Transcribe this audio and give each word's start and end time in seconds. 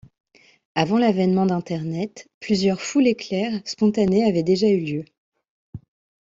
Avant 0.73 0.97
l’avènement 0.97 1.45
d’Internet, 1.45 2.27
plusieurs 2.39 2.81
foules 2.81 3.05
éclair 3.07 3.61
spontanées 3.65 4.23
avaient 4.23 4.41
déjà 4.41 4.67
eu 4.67 4.79
lieu. 4.83 5.05